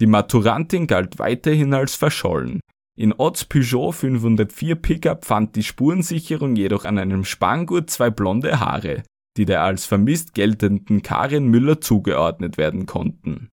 [0.00, 2.60] Die Maturantin galt weiterhin als verschollen.
[2.96, 9.02] In Otts Peugeot 504 Pickup fand die Spurensicherung jedoch an einem Spanngurt zwei blonde Haare,
[9.36, 13.48] die der als vermisst geltenden Karin Müller zugeordnet werden konnten.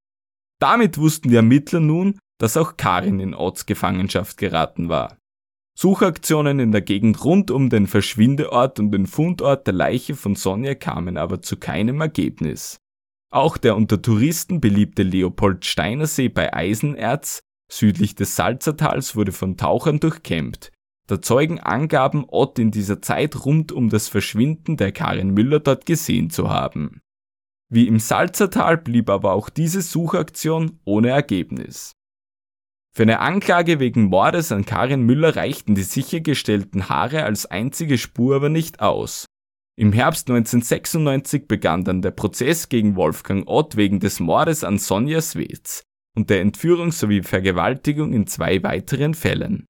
[0.60, 5.18] Damit wussten die Ermittler nun, dass auch Karin in Otts Gefangenschaft geraten war.
[5.78, 10.74] Suchaktionen in der Gegend rund um den Verschwindeort und den Fundort der Leiche von Sonja
[10.74, 12.80] kamen aber zu keinem Ergebnis.
[13.30, 20.72] Auch der unter Touristen beliebte Leopold-Steiner-See bei Eisenerz südlich des Salzertals wurde von Tauchern durchkämmt.
[21.08, 25.86] Da Zeugen angaben, Ott in dieser Zeit rund um das Verschwinden der Karin Müller dort
[25.86, 27.02] gesehen zu haben.
[27.70, 31.94] Wie im Salzertal blieb aber auch diese Suchaktion ohne Ergebnis.
[32.94, 38.38] Für eine Anklage wegen Mordes an Karin Müller reichten die sichergestellten Haare als einzige Spur
[38.38, 39.26] aber nicht aus.
[39.80, 45.22] Im Herbst 1996 begann dann der Prozess gegen Wolfgang Ott wegen des Mordes an Sonja
[45.22, 45.84] Swetz
[46.16, 49.68] und der Entführung sowie Vergewaltigung in zwei weiteren Fällen.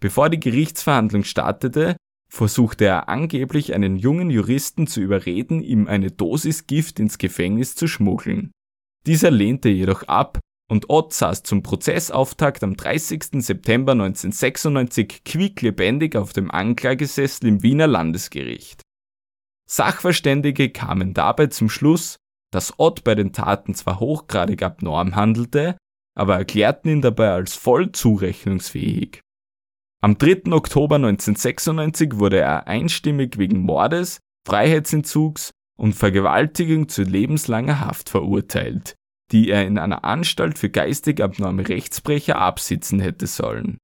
[0.00, 1.96] Bevor die Gerichtsverhandlung startete,
[2.30, 7.88] versuchte er angeblich einen jungen Juristen zu überreden, ihm eine Dosis Gift ins Gefängnis zu
[7.88, 8.52] schmuggeln.
[9.06, 13.44] Dieser lehnte jedoch ab und Ott saß zum Prozessauftakt am 30.
[13.44, 18.81] September 1996 quieklebendig auf dem Anklagesessel im Wiener Landesgericht.
[19.68, 22.16] Sachverständige kamen dabei zum Schluss,
[22.52, 25.76] dass Ott bei den Taten zwar hochgradig abnorm handelte,
[26.14, 29.20] aber erklärten ihn dabei als voll zurechnungsfähig.
[30.02, 30.52] Am 3.
[30.52, 38.96] Oktober 1996 wurde er einstimmig wegen Mordes, Freiheitsentzugs und Vergewaltigung zu lebenslanger Haft verurteilt,
[39.30, 43.78] die er in einer Anstalt für geistig abnorme Rechtsbrecher absitzen hätte sollen.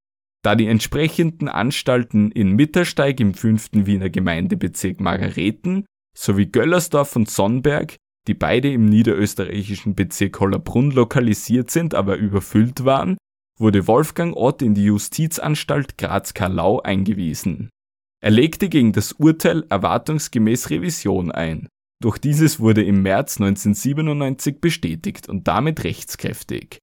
[0.48, 3.68] Da die entsprechenden Anstalten in Mittersteig im 5.
[3.84, 5.84] Wiener Gemeindebezirk Margareten
[6.16, 13.18] sowie Göllersdorf und Sonnberg, die beide im niederösterreichischen Bezirk Hollerbrunn lokalisiert sind, aber überfüllt waren,
[13.58, 17.68] wurde Wolfgang Ott in die Justizanstalt Graz-Karlau eingewiesen.
[18.22, 21.68] Er legte gegen das Urteil erwartungsgemäß Revision ein.
[22.02, 26.78] Doch dieses wurde im März 1997 bestätigt und damit rechtskräftig.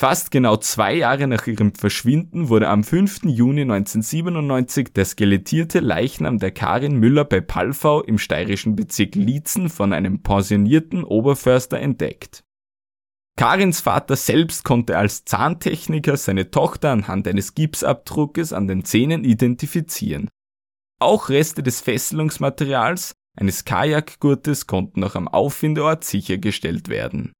[0.00, 3.24] Fast genau zwei Jahre nach ihrem Verschwinden wurde am 5.
[3.24, 9.92] Juni 1997 der skelettierte Leichnam der Karin Müller bei Palfau im steirischen Bezirk Liezen von
[9.92, 12.44] einem pensionierten Oberförster entdeckt.
[13.36, 20.30] Karins Vater selbst konnte als Zahntechniker seine Tochter anhand eines Gipsabdruckes an den Zähnen identifizieren.
[20.98, 27.34] Auch Reste des Fesselungsmaterials eines Kajakgurtes konnten noch am Auffindeort sichergestellt werden.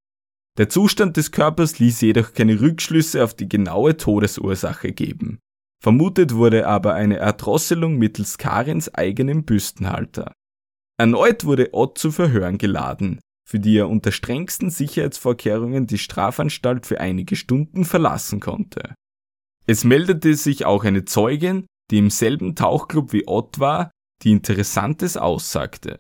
[0.61, 5.39] Der Zustand des Körpers ließ jedoch keine Rückschlüsse auf die genaue Todesursache geben.
[5.83, 10.35] Vermutet wurde aber eine Erdrosselung mittels Karins eigenem Büstenhalter.
[10.99, 17.01] Erneut wurde Ott zu Verhören geladen, für die er unter strengsten Sicherheitsvorkehrungen die Strafanstalt für
[17.01, 18.95] einige Stunden verlassen konnte.
[19.67, 23.91] Es meldete sich auch eine Zeugin, die im selben Tauchclub wie Ott war,
[24.25, 25.99] die Interessantes aussagte.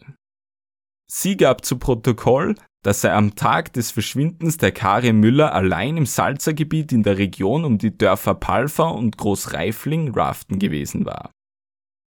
[1.10, 6.06] Sie gab zu Protokoll, dass er am Tag des Verschwindens der Karin Müller allein im
[6.06, 11.30] Salzergebiet in der Region um die Dörfer Palfa und Großreifling raften gewesen war.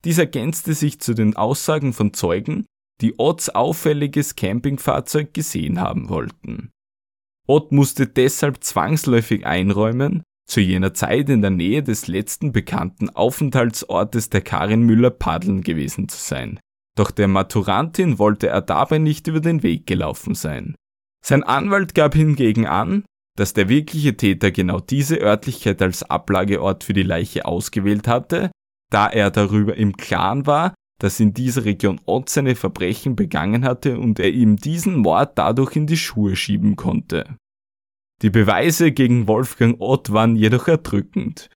[0.05, 2.67] Dies ergänzte sich zu den Aussagen von Zeugen,
[3.01, 6.71] die Otts auffälliges Campingfahrzeug gesehen haben wollten.
[7.47, 14.31] Ott musste deshalb zwangsläufig einräumen, zu jener Zeit in der Nähe des letzten bekannten Aufenthaltsortes
[14.31, 16.61] der Karin Müller paddeln gewesen zu sein.
[16.97, 20.75] Doch der Maturantin wollte er dabei nicht über den Weg gelaufen sein.
[21.25, 23.05] Sein Anwalt gab hingegen an,
[23.37, 28.51] dass der wirkliche Täter genau diese Örtlichkeit als Ablageort für die Leiche ausgewählt hatte,
[28.91, 33.99] da er darüber im Klaren war, dass in dieser Region Ott seine Verbrechen begangen hatte
[33.99, 37.37] und er ihm diesen Mord dadurch in die Schuhe schieben konnte.
[38.21, 41.49] Die Beweise gegen Wolfgang Ott waren jedoch erdrückend.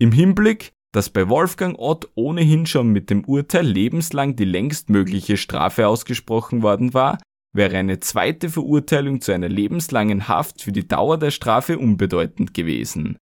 [0.00, 5.36] Im Hinblick, dass bei Wolfgang Ott ohnehin schon mit dem Urteil lebenslang die längst mögliche
[5.36, 7.18] Strafe ausgesprochen worden war,
[7.58, 13.18] wäre eine zweite Verurteilung zu einer lebenslangen Haft für die Dauer der Strafe unbedeutend gewesen.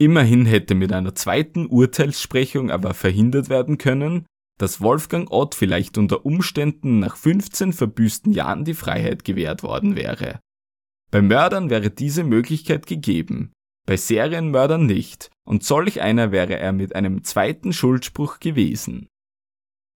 [0.00, 4.26] Immerhin hätte mit einer zweiten Urteilssprechung aber verhindert werden können,
[4.58, 10.40] dass Wolfgang Ott vielleicht unter Umständen nach 15 verbüßten Jahren die Freiheit gewährt worden wäre.
[11.12, 13.52] Bei Mördern wäre diese Möglichkeit gegeben,
[13.86, 19.08] bei Serienmördern nicht, und solch einer wäre er mit einem zweiten Schuldspruch gewesen.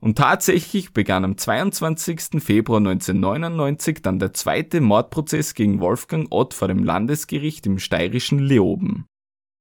[0.01, 2.43] Und tatsächlich begann am 22.
[2.43, 9.07] Februar 1999 dann der zweite Mordprozess gegen Wolfgang Ott vor dem Landesgericht im steirischen Leoben.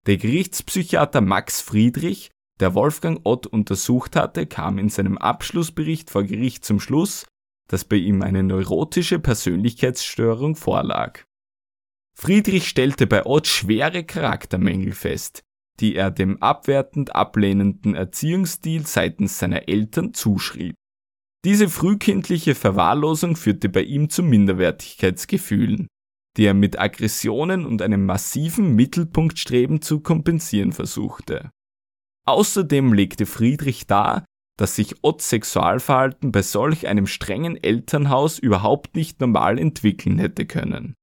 [0.05, 2.29] Der Gerichtspsychiater Max Friedrich
[2.59, 7.25] der Wolfgang Ott untersucht hatte, kam in seinem Abschlussbericht vor Gericht zum Schluss,
[7.67, 11.23] dass bei ihm eine neurotische Persönlichkeitsstörung vorlag.
[12.15, 15.43] Friedrich stellte bei Ott schwere Charaktermängel fest,
[15.80, 20.75] die er dem abwertend ablehnenden Erziehungsstil seitens seiner Eltern zuschrieb.
[21.45, 25.88] Diese frühkindliche Verwahrlosung führte bei ihm zu Minderwertigkeitsgefühlen,
[26.36, 31.51] die er mit Aggressionen und einem massiven Mittelpunktstreben zu kompensieren versuchte.
[32.25, 34.25] Außerdem legte Friedrich dar,
[34.57, 40.95] dass sich Otts Sexualverhalten bei solch einem strengen Elternhaus überhaupt nicht normal entwickeln hätte können.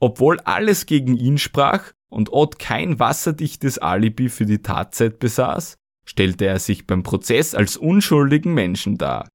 [0.00, 6.46] Obwohl alles gegen ihn sprach und Ott kein wasserdichtes Alibi für die Tatzeit besaß, stellte
[6.46, 9.28] er sich beim Prozess als unschuldigen Menschen dar.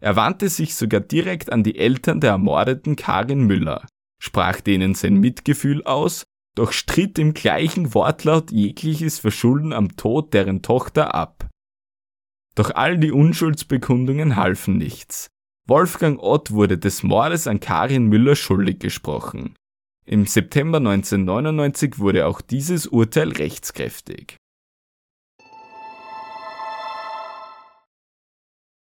[0.00, 3.86] Er wandte sich sogar direkt an die Eltern der ermordeten Karin Müller,
[4.20, 6.24] sprach denen sein Mitgefühl aus,
[6.56, 11.48] doch stritt im gleichen Wortlaut jegliches Verschulden am Tod deren Tochter ab.
[12.56, 15.28] Doch all die Unschuldsbekundungen halfen nichts.
[15.68, 19.54] Wolfgang Ott wurde des Mordes an Karin Müller schuldig gesprochen.
[20.10, 24.38] Im September 1999 wurde auch dieses Urteil rechtskräftig.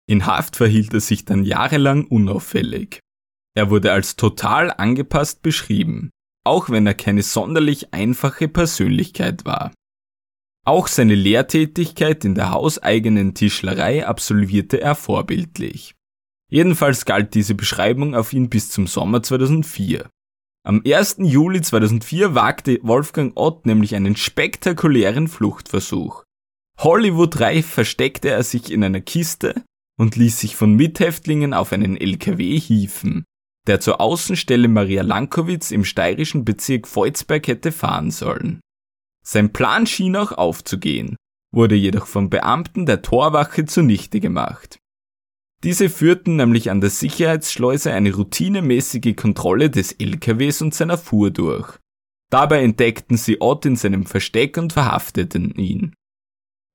[0.06, 3.00] In Haft verhielt er sich dann jahrelang unauffällig.
[3.56, 6.10] Er wurde als total angepasst beschrieben,
[6.44, 9.72] auch wenn er keine sonderlich einfache Persönlichkeit war.
[10.66, 15.94] Auch seine Lehrtätigkeit in der hauseigenen Tischlerei absolvierte er vorbildlich.
[16.50, 20.10] Jedenfalls galt diese Beschreibung auf ihn bis zum Sommer 2004.
[20.66, 21.16] Am 1.
[21.18, 26.24] Juli 2004 wagte Wolfgang Ott nämlich einen spektakulären Fluchtversuch.
[26.78, 29.62] Hollywood-reif versteckte er sich in einer Kiste
[29.98, 33.24] und ließ sich von Mithäftlingen auf einen LKW hieven,
[33.66, 38.60] der zur Außenstelle Maria Lankowitz im steirischen Bezirk Volzberg hätte fahren sollen.
[39.22, 41.16] Sein Plan schien auch aufzugehen,
[41.52, 44.78] wurde jedoch von Beamten der Torwache zunichte gemacht.
[45.64, 51.78] Diese führten nämlich an der Sicherheitsschleuse eine routinemäßige Kontrolle des LKWs und seiner Fuhr durch.
[52.30, 55.94] Dabei entdeckten sie Ott in seinem Versteck und verhafteten ihn.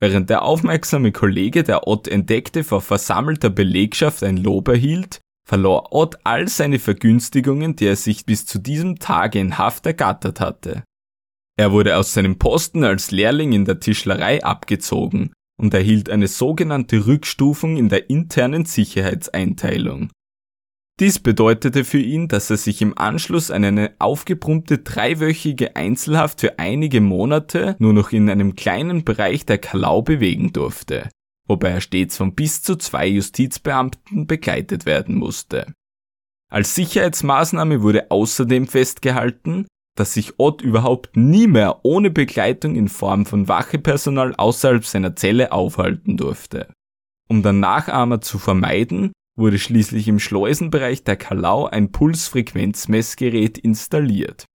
[0.02, 6.18] Während der aufmerksame Kollege, der Ott entdeckte, vor versammelter Belegschaft ein Lob erhielt, verlor Ott
[6.24, 10.84] all seine Vergünstigungen, die er sich bis zu diesem Tage in Haft ergattert hatte.
[11.58, 17.06] Er wurde aus seinem Posten als Lehrling in der Tischlerei abgezogen und erhielt eine sogenannte
[17.06, 20.10] Rückstufung in der internen Sicherheitseinteilung.
[21.00, 26.60] Dies bedeutete für ihn, dass er sich im Anschluss an eine aufgebrummte dreiwöchige Einzelhaft für
[26.60, 31.10] einige Monate nur noch in einem kleinen Bereich der Kalau bewegen durfte,
[31.48, 35.74] wobei er stets von bis zu zwei Justizbeamten begleitet werden musste.
[36.52, 43.26] Als Sicherheitsmaßnahme wurde außerdem festgehalten, dass sich Ott überhaupt nie mehr ohne Begleitung in Form
[43.26, 46.72] von Wachepersonal außerhalb seiner Zelle aufhalten durfte.
[47.28, 54.46] Um dann Nachahmer zu vermeiden, wurde schließlich im Schleusenbereich der Kalau ein Pulsfrequenzmessgerät installiert.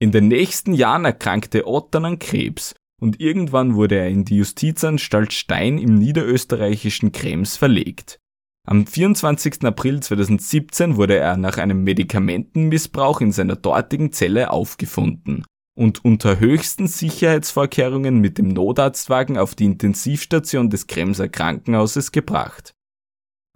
[0.00, 4.36] In den nächsten Jahren erkrankte Ott dann an Krebs und irgendwann wurde er in die
[4.36, 8.18] Justizanstalt Stein im niederösterreichischen Krems verlegt.
[8.66, 9.64] Am 24.
[9.64, 15.44] April 2017 wurde er nach einem Medikamentenmissbrauch in seiner dortigen Zelle aufgefunden
[15.76, 22.74] und unter höchsten Sicherheitsvorkehrungen mit dem Notarztwagen auf die Intensivstation des Kremser Krankenhauses gebracht.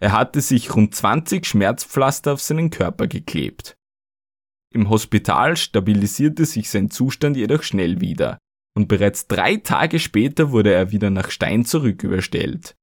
[0.01, 3.77] Er hatte sich rund 20 Schmerzpflaster auf seinen Körper geklebt.
[4.73, 8.39] Im Hospital stabilisierte sich sein Zustand jedoch schnell wieder
[8.75, 12.75] und bereits drei Tage später wurde er wieder nach Stein zurücküberstellt.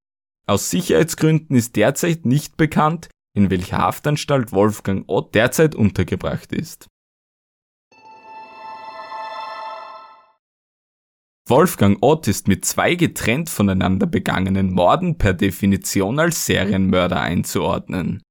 [0.47, 6.87] Aus Sicherheitsgründen ist derzeit nicht bekannt, in welcher Haftanstalt Wolfgang Ott derzeit untergebracht ist.
[11.47, 18.21] Wolfgang Ott ist mit zwei getrennt voneinander begangenen Morden per Definition als Serienmörder einzuordnen.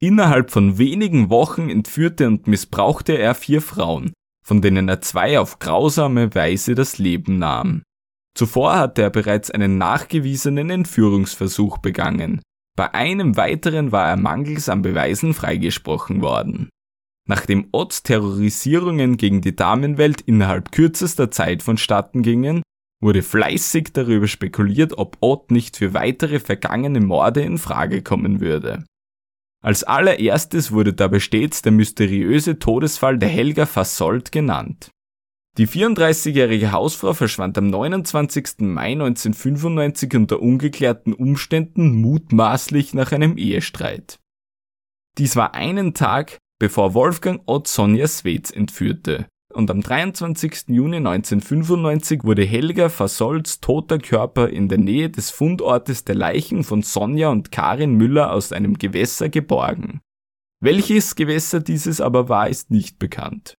[0.00, 4.12] Innerhalb von wenigen Wochen entführte und missbrauchte er vier Frauen,
[4.44, 7.82] von denen er zwei auf grausame Weise das Leben nahm.
[8.36, 12.42] Zuvor hatte er bereits einen nachgewiesenen Entführungsversuch begangen.
[12.76, 16.68] Bei einem weiteren war er mangels an Beweisen freigesprochen worden.
[17.26, 22.62] Nachdem Otts Terrorisierungen gegen die Damenwelt innerhalb kürzester Zeit vonstatten gingen,
[23.02, 28.84] wurde fleißig darüber spekuliert, ob Ott nicht für weitere vergangene Morde in Frage kommen würde.
[29.64, 34.90] Als allererstes wurde dabei stets der mysteriöse Todesfall der Helga Fassold genannt.
[35.58, 38.58] Die 34-jährige Hausfrau verschwand am 29.
[38.58, 44.18] Mai 1995 unter ungeklärten Umständen mutmaßlich nach einem Ehestreit.
[45.16, 50.68] Dies war einen Tag, bevor Wolfgang Ott Sonja Swetz entführte und am 23.
[50.68, 56.82] Juni 1995 wurde Helga Fasolds toter Körper in der Nähe des Fundortes der Leichen von
[56.82, 60.02] Sonja und Karin Müller aus einem Gewässer geborgen.
[60.60, 63.54] Welches Gewässer dieses aber war, ist nicht bekannt.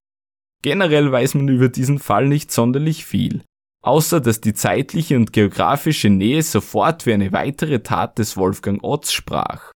[0.64, 3.43] Generell weiß man über diesen Fall nicht sonderlich viel,
[3.84, 9.12] außer dass die zeitliche und geografische Nähe sofort für eine weitere Tat des Wolfgang Otz
[9.12, 9.72] sprach.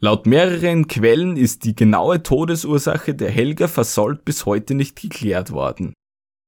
[0.00, 5.94] Laut mehreren Quellen ist die genaue Todesursache der Helga Versold bis heute nicht geklärt worden.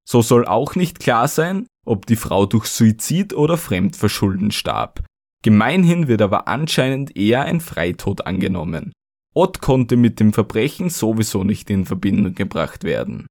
[0.06, 5.04] So soll auch nicht klar sein, ob die Frau durch Suizid oder Fremdverschulden starb.
[5.42, 8.92] Gemeinhin wird aber anscheinend eher ein Freitod angenommen.
[9.34, 13.26] Ott konnte mit dem Verbrechen sowieso nicht in Verbindung gebracht werden.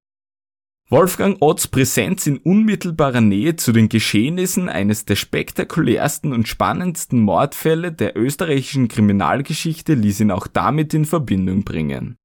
[0.90, 7.92] Wolfgang Otts Präsenz in unmittelbarer Nähe zu den Geschehnissen eines der spektakulärsten und spannendsten Mordfälle
[7.92, 12.16] der österreichischen Kriminalgeschichte ließ ihn auch damit in Verbindung bringen.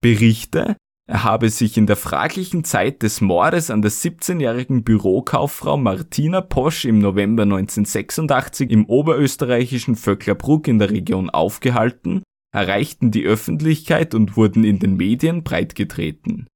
[0.00, 6.40] Berichte, er habe sich in der fraglichen Zeit des Mordes an der 17-jährigen Bürokauffrau Martina
[6.40, 14.36] Posch im November 1986 im oberösterreichischen Vöcklerbruck in der Region aufgehalten, erreichten die Öffentlichkeit und
[14.36, 16.48] wurden in den Medien breitgetreten.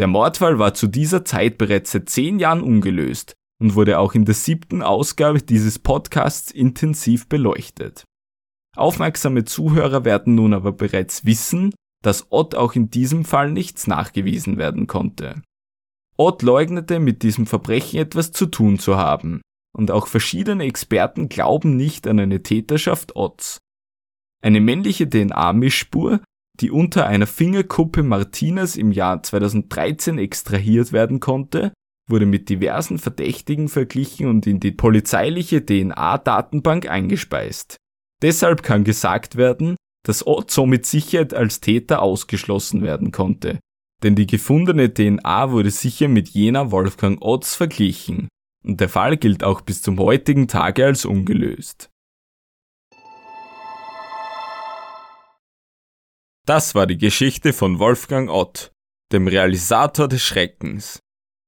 [0.00, 4.24] Der Mordfall war zu dieser Zeit bereits seit zehn Jahren ungelöst und wurde auch in
[4.24, 8.04] der siebten Ausgabe dieses Podcasts intensiv beleuchtet.
[8.74, 14.56] Aufmerksame Zuhörer werden nun aber bereits wissen, dass Ott auch in diesem Fall nichts nachgewiesen
[14.56, 15.42] werden konnte.
[16.16, 19.42] Ott leugnete mit diesem Verbrechen etwas zu tun zu haben,
[19.76, 23.58] und auch verschiedene Experten glauben nicht an eine Täterschaft Otts.
[24.40, 26.22] Eine männliche DNA-Mischspur
[26.60, 31.72] die unter einer Fingerkuppe Martinas im Jahr 2013 extrahiert werden konnte,
[32.08, 37.76] wurde mit diversen Verdächtigen verglichen und in die polizeiliche DNA-Datenbank eingespeist.
[38.22, 43.58] Deshalb kann gesagt werden, dass Ott so mit Sicherheit als Täter ausgeschlossen werden konnte,
[44.02, 48.28] denn die gefundene DNA wurde sicher mit jener Wolfgang Otts verglichen,
[48.64, 51.88] und der Fall gilt auch bis zum heutigen Tage als ungelöst.
[56.50, 58.72] Das war die Geschichte von Wolfgang Ott,
[59.12, 60.98] dem Realisator des Schreckens.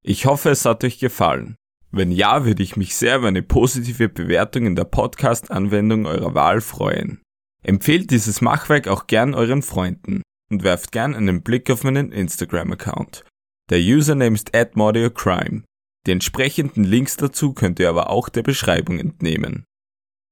[0.04, 1.56] Ich hoffe, es hat euch gefallen.
[1.90, 6.60] Wenn ja, würde ich mich sehr über eine positive Bewertung in der Podcast-Anwendung eurer Wahl
[6.60, 7.20] freuen.
[7.64, 10.22] Empfehlt dieses Machwerk auch gern euren Freunden
[10.52, 13.24] und werft gern einen Blick auf meinen Instagram-Account.
[13.70, 15.64] Der Username ist @mordiocrime.
[16.06, 19.64] Die entsprechenden Links dazu könnt ihr aber auch der Beschreibung entnehmen.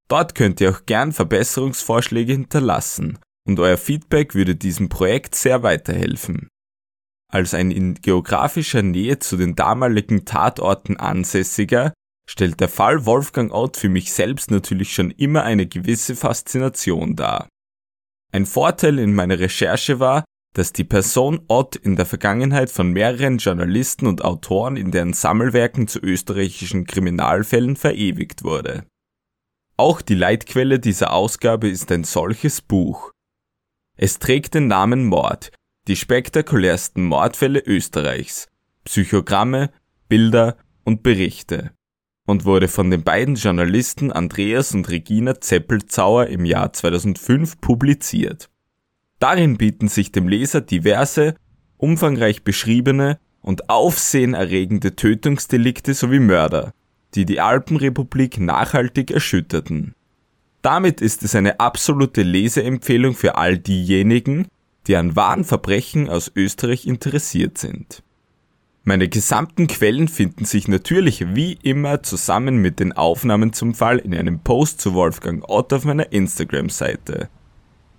[0.06, 6.48] Dort könnt ihr auch gern Verbesserungsvorschläge hinterlassen und euer Feedback würde diesem Projekt sehr weiterhelfen.
[7.32, 11.92] Als ein in geografischer Nähe zu den damaligen Tatorten ansässiger
[12.28, 17.48] stellt der Fall Wolfgang Ott für mich selbst natürlich schon immer eine gewisse Faszination dar.
[18.32, 20.24] Ein Vorteil in meiner Recherche war,
[20.54, 25.86] dass die Person Ott in der Vergangenheit von mehreren Journalisten und Autoren in deren Sammelwerken
[25.86, 28.84] zu österreichischen Kriminalfällen verewigt wurde.
[29.76, 33.12] Auch die Leitquelle dieser Ausgabe ist ein solches Buch,
[34.02, 35.52] es trägt den Namen Mord,
[35.86, 38.48] die spektakulärsten Mordfälle Österreichs,
[38.84, 39.68] Psychogramme,
[40.08, 41.72] Bilder und Berichte
[42.24, 48.48] und wurde von den beiden Journalisten Andreas und Regina Zeppelzauer im Jahr 2005 publiziert.
[49.18, 51.34] Darin bieten sich dem Leser diverse,
[51.76, 56.72] umfangreich beschriebene und aufsehenerregende Tötungsdelikte sowie Mörder,
[57.14, 59.94] die die Alpenrepublik nachhaltig erschütterten.
[60.62, 64.46] Damit ist es eine absolute Leseempfehlung für all diejenigen,
[64.86, 68.02] die an wahren Verbrechen aus Österreich interessiert sind.
[68.82, 74.14] Meine gesamten Quellen finden sich natürlich wie immer zusammen mit den Aufnahmen zum Fall in
[74.14, 77.28] einem Post zu Wolfgang Ott auf meiner Instagram-Seite.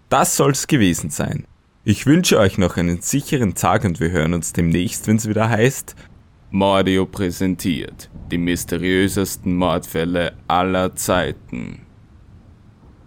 [0.09, 1.45] Das soll's gewesen sein.
[1.83, 5.95] Ich wünsche euch noch einen sicheren Tag und wir hören uns demnächst, wenn's wieder heißt
[6.49, 11.81] Mordio präsentiert die mysteriösesten Mordfälle aller Zeiten.